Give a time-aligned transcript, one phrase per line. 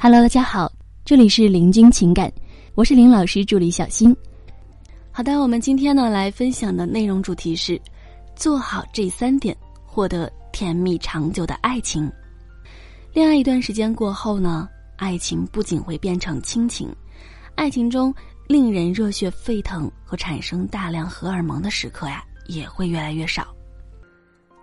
[0.00, 0.72] Hello，大家好，
[1.04, 2.32] 这里是林君情感，
[2.76, 4.16] 我是林老师助理小新。
[5.10, 7.80] 好的，我们今天呢来分享的内容主题是：
[8.36, 12.08] 做好这三点，获得甜蜜长久的爱情。
[13.12, 16.88] 恋爱一段时间过后呢，爱情不仅会变成亲情，
[17.56, 18.14] 爱情中
[18.46, 23.48] 令人热血沸腾和产生大量荷尔蒙的时刻呀，也会越来越少。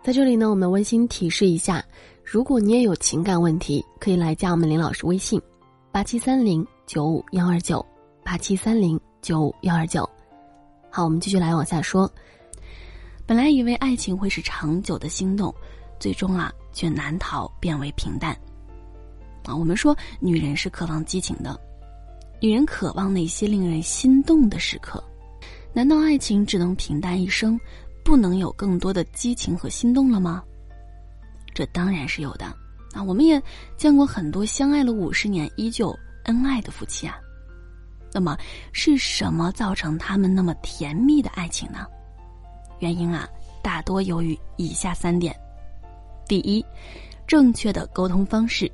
[0.01, 1.83] 在这里呢，我们温馨提示一下。
[2.25, 5.39] 如果你也有情感问题，可以来加我们林老师微信：
[5.91, 7.85] 八七三零九五幺二九
[8.23, 10.09] 八七三零九五幺二九。
[10.89, 12.11] 好，我们继续来往下说。
[13.27, 15.53] 本来以为爱情会是长久的心动，
[15.99, 18.35] 最终啊，却难逃变为平淡。
[19.43, 21.57] 啊，我们说女人是渴望激情的，
[22.41, 25.01] 女人渴望那些令人心动的时刻。
[25.73, 27.59] 难道爱情只能平淡一生，
[28.03, 30.43] 不能有更多的激情和心动了吗？
[31.55, 32.45] 这当然是有的，
[32.93, 33.41] 啊，我们也
[33.77, 37.17] 见过很多相爱了五十年依旧恩爱的夫妻啊。
[38.13, 38.37] 那么
[38.73, 41.87] 是什么造成他们那么甜蜜的爱情呢？
[42.79, 43.27] 原因啊，
[43.63, 45.33] 大多由于以下三点：
[46.27, 46.63] 第一，
[47.25, 48.71] 正确的沟通方式。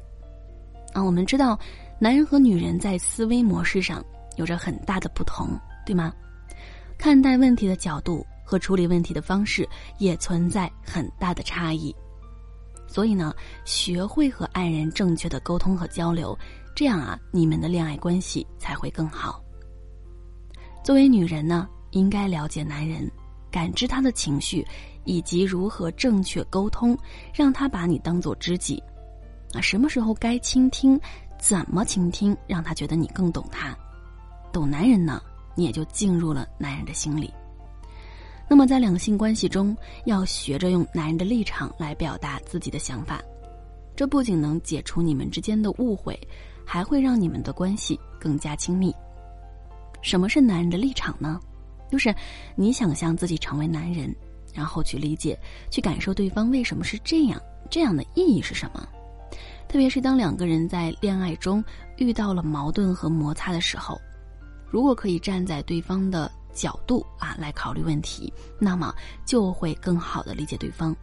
[0.91, 1.57] 啊，我们知道，
[1.99, 4.03] 男人和女人在思维模式上
[4.37, 5.49] 有着很大的不同，
[5.85, 6.11] 对吗？
[6.97, 11.95] 看待问题的角度和处理问题的方式也存在很大的差异。
[12.91, 16.37] 所以呢，学会和爱人正确的沟通和交流，
[16.75, 19.41] 这样啊，你们的恋爱关系才会更好。
[20.83, 23.09] 作为女人呢，应该了解男人，
[23.49, 24.67] 感知他的情绪，
[25.05, 26.97] 以及如何正确沟通，
[27.33, 28.83] 让他把你当做知己。
[29.53, 30.99] 啊，什么时候该倾听，
[31.39, 33.73] 怎么倾听，让他觉得你更懂他。
[34.51, 35.21] 懂男人呢，
[35.55, 37.33] 你也就进入了男人的心里。
[38.51, 43.21] 那么，在两性关系中，要学着用男人的立场来表达自己的想法，
[43.95, 46.19] 这不仅能解除你们之间的误会，
[46.65, 48.93] 还会让你们的关系更加亲密。
[50.01, 51.39] 什么是男人的立场呢？
[51.89, 52.13] 就是
[52.53, 54.13] 你想象自己成为男人，
[54.53, 55.39] 然后去理解、
[55.69, 58.85] 去感受对方为什么是这样，这样的意义是什么。
[59.69, 61.63] 特别是当两个人在恋爱中
[61.95, 63.97] 遇到了矛盾和摩擦的时候，
[64.69, 66.29] 如果可以站在对方的。
[66.53, 68.93] 角度啊来考虑问题，那么
[69.25, 70.95] 就会更好的理解对方。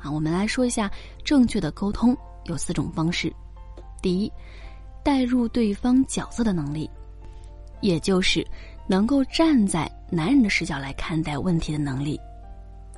[0.00, 0.90] 啊，我们来说一下
[1.24, 3.32] 正确的沟通有四种方式。
[4.00, 4.32] 第一，
[5.02, 6.88] 带入对方角色的能力，
[7.80, 8.46] 也就是
[8.86, 12.20] 能够站在男人的视角来看待问题的能力，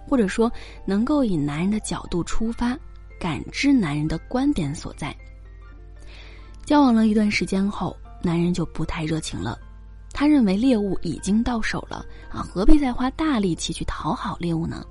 [0.06, 0.52] 或者说
[0.84, 2.78] 能够以男人的角度出发，
[3.18, 5.16] 感知男人的观点所在。
[6.66, 9.58] 交往了一段时间后，男人就不太热情了。
[10.20, 14.84] 他认为猎物已经到手了啊，何必再花大力气去讨好猎物呢？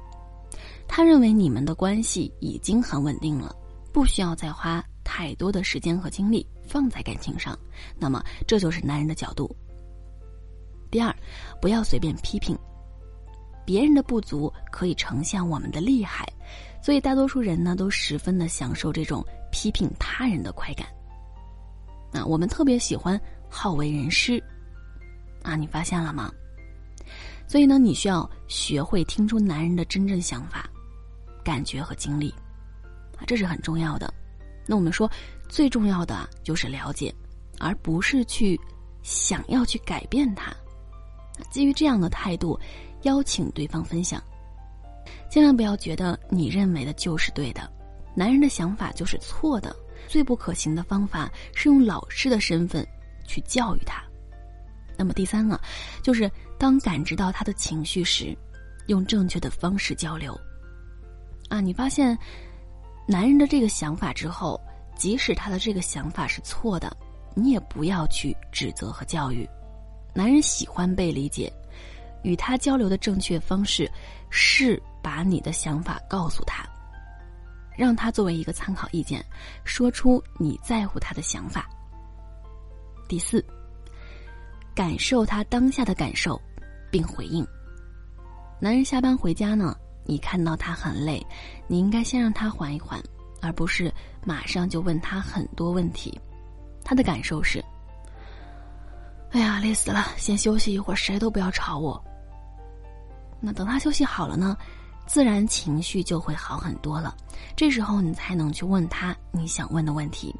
[0.88, 3.56] 他认为你们的关系已经很稳定了，
[3.94, 7.56] 不需要再花太多的时间和精力放在感情上。
[7.96, 9.56] 那么，这就是男人的角度。
[10.90, 11.16] 第二，
[11.62, 12.58] 不要随便批评
[13.64, 16.28] 别人的不足，可以呈现我们的厉害。
[16.82, 20.88] 所以，大多数人呢都十分的享受这种批评他人的快感。
[22.12, 24.44] 那我们特别喜欢好为人师。
[25.50, 26.32] 啊，你发现了吗？
[27.48, 30.70] 所以呢，你需要学会听出男人的真正想法、
[31.44, 32.30] 感觉和经历，
[33.18, 34.14] 啊，这是很重要的。
[34.68, 35.10] 那我们说，
[35.48, 37.12] 最重要的就是了解，
[37.58, 38.60] 而不是去
[39.02, 40.54] 想要去改变他。
[41.50, 42.60] 基于这样的态度，
[43.02, 44.22] 邀请对方分享，
[45.32, 47.68] 千万不要觉得你认为的就是对的，
[48.14, 49.76] 男人的想法就是错的。
[50.08, 52.88] 最不可行的方法是用老师的身份
[53.28, 54.04] 去教育他。
[55.00, 55.58] 那么第三个，
[56.04, 58.38] 就是当感知到他的情绪时，
[58.88, 60.38] 用正确的方式交流。
[61.48, 62.18] 啊，你发现
[63.08, 64.60] 男人的这个想法之后，
[64.98, 66.94] 即使他的这个想法是错的，
[67.34, 69.50] 你也不要去指责和教育。
[70.14, 71.50] 男人喜欢被理解，
[72.22, 73.90] 与他交流的正确方式
[74.30, 76.68] 是把你的想法告诉他，
[77.78, 79.26] 让他作为一个参考意见，
[79.64, 81.70] 说出你在乎他的想法。
[83.08, 83.42] 第四。
[84.80, 86.42] 感受他当下的感受，
[86.90, 87.46] 并回应。
[88.62, 91.22] 男人下班回家呢，你看到他很累，
[91.68, 92.98] 你应该先让他缓一缓，
[93.42, 93.94] 而不是
[94.24, 96.18] 马上就问他很多问题。
[96.82, 97.62] 他的感受是
[99.32, 102.02] ：“哎呀，累死了，先休息一会儿，谁都不要吵我。”
[103.42, 104.56] 那等他休息好了呢，
[105.06, 107.14] 自然情绪就会好很多了。
[107.54, 110.34] 这时候你才能去问他你想问的问题。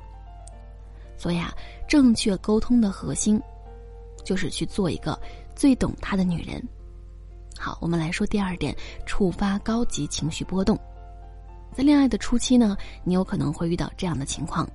[1.18, 1.54] 所以啊，
[1.90, 3.38] 正确沟通的核心。
[4.24, 5.20] 就是去做一个
[5.56, 6.62] 最懂他的女人。
[7.58, 8.76] 好，我们来说第二点：
[9.06, 10.80] 触发高级情绪波动。
[11.74, 14.68] 在恋爱的初期呢，你有可能会遇到这样的情况：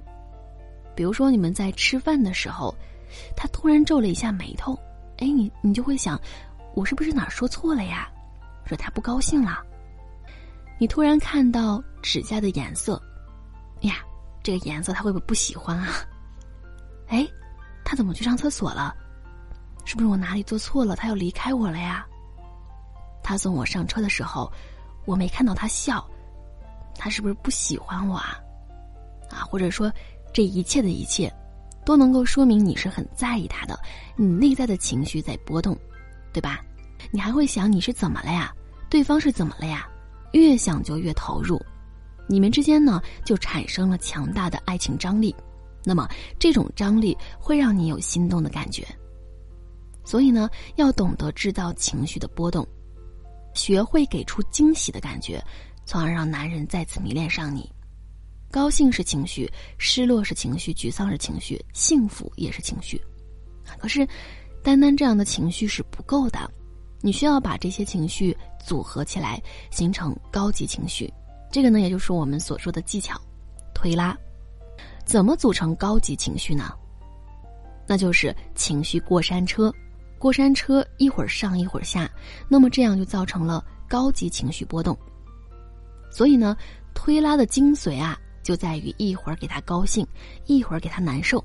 [0.94, 2.74] 比如说你们在吃饭的时候，
[3.36, 4.78] 他突然皱了一下眉头，
[5.18, 6.20] 哎，你你就会想，
[6.74, 8.08] 我是不是哪说错了呀？
[8.66, 9.62] 说他不高兴了。
[10.78, 13.00] 你突然看到指甲的颜色，
[13.80, 13.96] 呀，
[14.42, 15.88] 这个颜色他会不会不喜欢啊？
[17.08, 17.26] 哎，
[17.84, 18.94] 他怎么去上厕所了？
[19.84, 20.96] 是不是我哪里做错了？
[20.96, 22.06] 他要离开我了呀？
[23.22, 24.50] 他送我上车的时候，
[25.04, 26.06] 我没看到他笑，
[26.96, 28.38] 他是不是不喜欢我啊？
[29.30, 29.92] 啊，或者说，
[30.32, 31.32] 这一切的一切，
[31.84, 33.78] 都能够说明你是很在意他的，
[34.16, 35.76] 你内在的情绪在波动，
[36.32, 36.60] 对吧？
[37.10, 38.52] 你还会想你是怎么了呀？
[38.90, 39.88] 对方是怎么了呀？
[40.32, 41.60] 越想就越投入，
[42.26, 45.34] 你们之间呢就产生了强大的爱情张力。
[45.84, 46.08] 那么
[46.38, 48.86] 这种张力会让你有心动的感觉，
[50.04, 52.66] 所以呢，要懂得制造情绪的波动，
[53.54, 55.42] 学会给出惊喜的感觉，
[55.86, 57.70] 从而让男人再次迷恋上你。
[58.50, 63.00] 高兴是情绪，失落是情绪，沮丧是情绪，幸福也是情绪。
[63.78, 64.06] 可是，
[64.62, 66.48] 单单这样的情绪是不够的，
[67.00, 71.12] 你需要把这些情绪组合起来，形成高级情绪。
[71.50, 73.20] 这个呢，也就是我们所说的技巧——
[73.74, 74.16] 推拉。
[75.04, 76.72] 怎么组成高级情绪呢？
[77.86, 79.72] 那就是情绪过山车，
[80.24, 82.10] 过山车一会儿上一会儿下，
[82.48, 84.96] 那么这样就造成了高级情绪波动。
[86.10, 86.56] 所以呢，
[86.94, 90.06] 推拉的精髓啊，就在于一会儿给他高兴，
[90.46, 91.44] 一会儿给他难受，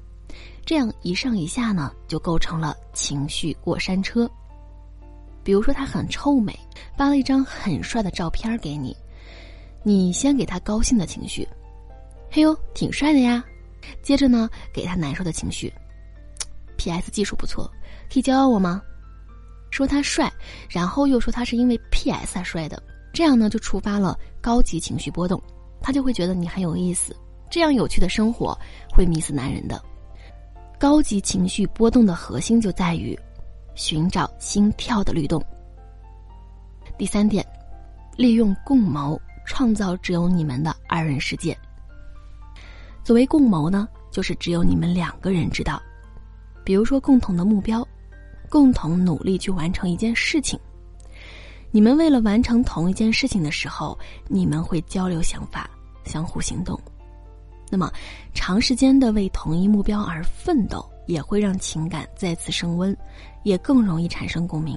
[0.65, 4.31] 这样一上一下呢，就构成了情绪过山车。
[5.43, 6.57] 比如说他很臭美，
[6.97, 8.95] 发了一张很帅的照片给你，
[9.83, 11.45] 你先给他高兴的情绪。
[12.31, 13.43] 嘿呦，挺帅的呀！
[14.01, 15.69] 接着呢，给他难受的情绪。
[16.79, 17.11] P.S.
[17.11, 17.69] 技术不错，
[18.09, 18.81] 可以教教我吗？
[19.69, 20.31] 说他帅，
[20.69, 22.33] 然后又说他是因为 P.S.
[22.33, 22.81] 才帅的，
[23.11, 25.43] 这样呢就触发了高级情绪波动，
[25.81, 27.13] 他就会觉得你很有意思。
[27.51, 28.57] 这样有趣的生活
[28.93, 29.83] 会迷死男人的。
[30.79, 33.17] 高级情绪波动的核心就在于
[33.75, 35.43] 寻找心跳的律动。
[36.97, 37.45] 第三点，
[38.15, 41.57] 利用共谋创造只有你们的二人世界。
[43.03, 45.81] 所谓共谋呢，就是只有你们两个人知道。
[46.63, 47.87] 比如说共同的目标，
[48.49, 50.59] 共同努力去完成一件事情。
[51.71, 53.97] 你们为了完成同一件事情的时候，
[54.27, 55.69] 你们会交流想法，
[56.03, 56.79] 相互行动。
[57.69, 57.91] 那么，
[58.33, 62.97] 长时间的为同一目标而奋斗，也会让情感再次升温，
[63.43, 64.75] 也更容易产生共鸣。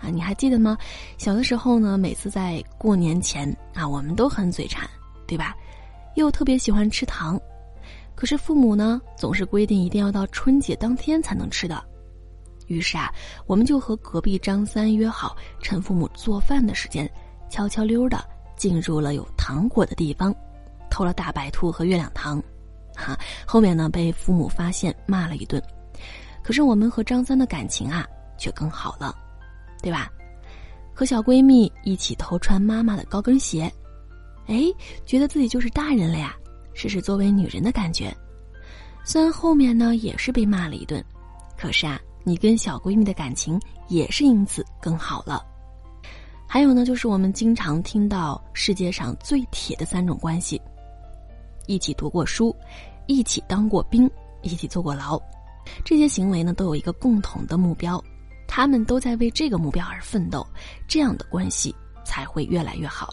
[0.00, 0.76] 啊，你还记得吗？
[1.16, 4.84] 小的时候呢，每次在过年前啊，我们都很嘴馋，
[5.28, 5.54] 对吧？
[6.16, 7.40] 又特别喜欢吃糖，
[8.14, 11.82] 可是父母呢总是规定一定要到春节当天才能吃的。
[12.68, 13.12] 于是啊，
[13.46, 17.10] 我们就和隔壁张三约好，趁父母做饭的时间，
[17.50, 18.24] 悄悄溜的
[18.56, 20.34] 进入了有糖果的地方，
[20.88, 22.42] 偷了大白兔和月亮糖。
[22.94, 25.62] 哈， 后面呢被父母发现骂了一顿。
[26.42, 28.06] 可是我们和张三的感情啊
[28.38, 29.14] 却更好了，
[29.82, 30.10] 对吧？
[30.94, 33.70] 和小闺蜜一起偷穿妈妈的高跟鞋。
[34.46, 34.64] 哎，
[35.04, 36.36] 觉得自己就是大人了呀，
[36.74, 38.14] 试试作为女人的感觉。
[39.04, 41.04] 虽然后面呢也是被骂了一顿，
[41.56, 45.44] 可是啊，你跟小闺蜜的感情也是因此更好了。
[46.46, 50.60] 还有呢，就是我们经常听到世界上最铁的三种关系：
[51.66, 52.54] 一起读过书，
[53.06, 54.10] 一起当过兵，
[54.42, 55.20] 一起坐过牢。
[55.84, 58.02] 这些行为呢，都有一个共同的目标，
[58.46, 60.46] 他们都在为这个目标而奋斗，
[60.86, 63.08] 这样的关系才会越来越好。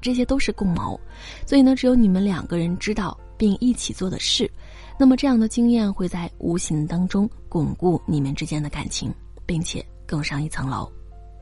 [0.00, 0.98] 这些都是共谋，
[1.46, 4.50] 所以呢，只有你们两个人知道并一起做的事，
[4.98, 9.12] 那么这样的经验会在无形当中巩固你们之间的感情，
[9.44, 10.90] 并且更上一层楼。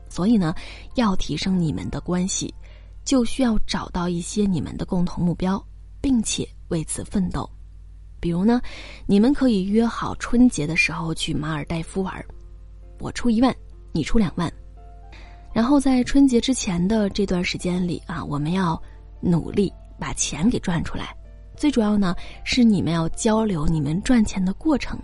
[0.09, 0.53] 所以呢，
[0.95, 2.53] 要提升你们的关系，
[3.05, 5.63] 就需要找到一些你们的共同目标，
[6.01, 7.49] 并且为此奋斗。
[8.19, 8.59] 比如呢，
[9.05, 12.25] 你们可以约好春节的时候去马尔代夫玩，
[12.99, 13.55] 我出一万，
[13.93, 14.51] 你出两万。
[15.53, 18.81] 然后在春节之前的这段时间里啊，我们要
[19.19, 21.15] 努力把钱给赚出来。
[21.55, 24.97] 最主要呢是你们要交流你们赚钱的过程。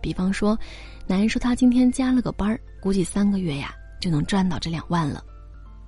[0.00, 0.58] 比方说，
[1.06, 5.22] 男人说他今天加了个班儿，估计三个月呀就能赚到这两万了。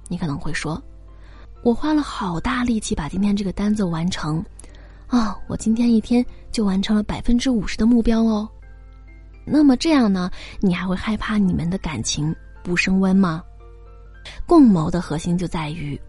[0.09, 0.81] 你可能会说，
[1.63, 4.45] 我花了好大力气把今天这个单子完成，
[5.09, 8.49] 啊，我今天一天就完成了百分之五十的目标哦。
[9.45, 13.43] 那么这样呢，你还会害怕你们的感情不升温吗？
[14.47, 16.01] 共谋的核心就在于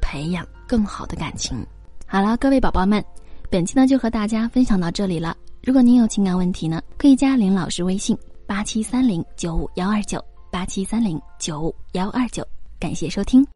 [0.00, 1.64] 培养更好的感情。
[2.06, 3.04] 好了，各位宝宝们，
[3.50, 5.36] 本期呢就和大家分享到这里了。
[5.62, 12.46] 如果您有情感问题呢，可以加林老师微信八七三零九五幺二九八七三零九五幺二九。
[12.80, 13.46] 感谢收听。